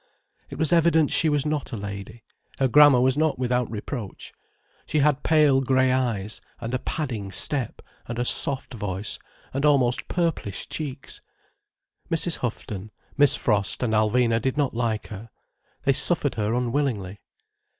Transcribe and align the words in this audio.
It 0.49 0.57
was 0.57 0.73
evident 0.73 1.11
she 1.11 1.29
was 1.29 1.45
not 1.45 1.71
a 1.71 1.77
lady: 1.77 2.23
her 2.57 2.67
grammar 2.67 2.99
was 2.99 3.19
not 3.19 3.37
without 3.37 3.69
reproach. 3.69 4.33
She 4.87 4.97
had 4.97 5.21
pale 5.21 5.61
grey 5.61 5.91
eyes, 5.91 6.41
and 6.59 6.73
a 6.73 6.79
padding 6.79 7.31
step, 7.31 7.83
and 8.09 8.17
a 8.17 8.25
soft 8.25 8.73
voice, 8.73 9.19
and 9.53 9.63
almost 9.63 10.07
purplish 10.07 10.67
cheeks. 10.67 11.21
Mrs. 12.09 12.37
Houghton, 12.37 12.89
Miss 13.15 13.35
Frost, 13.35 13.83
and 13.83 13.93
Alvina 13.93 14.41
did 14.41 14.57
not 14.57 14.73
like 14.73 15.09
her. 15.09 15.29
They 15.83 15.93
suffered 15.93 16.33
her 16.33 16.55
unwillingly. 16.55 17.19